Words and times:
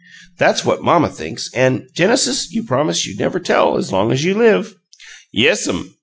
That's 0.37 0.65
what 0.65 0.81
mamma 0.83 1.09
thinks 1.09 1.53
an', 1.53 1.87
Genesis, 1.93 2.51
you 2.51 2.63
promised 2.63 3.05
you'd 3.05 3.19
never 3.19 3.39
tell 3.39 3.77
as 3.77 3.91
long 3.91 4.11
as 4.11 4.25
you 4.25 4.33
live!" 4.33 4.75
"Yes'm. 5.31 5.93